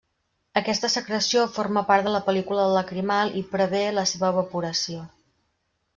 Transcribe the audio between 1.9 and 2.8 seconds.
part de la pel·lícula